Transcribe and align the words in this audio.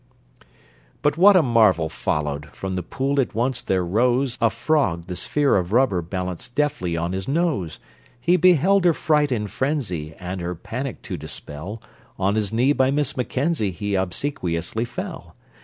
But 1.03 1.15
what 1.15 1.35
a 1.35 1.43
marvel 1.43 1.87
followed! 1.87 2.47
From 2.55 2.73
the 2.73 2.81
pool 2.81 3.19
at 3.19 3.35
once 3.35 3.61
there 3.61 3.85
rose 3.85 4.35
A 4.41 4.49
frog, 4.49 5.05
the 5.05 5.15
sphere 5.15 5.55
of 5.57 5.71
rubber 5.73 6.01
balanced 6.01 6.55
deftly 6.55 6.97
on 6.97 7.11
his 7.11 7.27
nose. 7.27 7.77
He 8.19 8.35
beheld 8.35 8.83
her 8.85 8.93
fright 8.93 9.31
and 9.31 9.47
frenzy, 9.47 10.15
And, 10.17 10.41
her 10.41 10.55
panic 10.55 11.03
to 11.03 11.17
dispel, 11.17 11.83
On 12.17 12.33
his 12.33 12.51
knee 12.51 12.73
by 12.73 12.89
Miss 12.89 13.15
Mackenzie 13.15 13.69
He 13.69 13.93
obsequiously 13.93 14.85
fell. 14.85 15.35